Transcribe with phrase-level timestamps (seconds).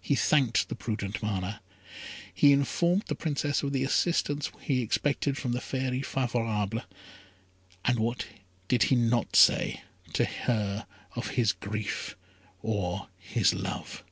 [0.00, 1.60] He thanked the prudent Mana;
[2.32, 6.82] he informed the Princess of the assistance he expected from the Fairy Favourable;
[7.84, 8.26] and what
[8.68, 9.82] did he not say
[10.12, 12.16] to her of his grief
[12.62, 14.04] or his love!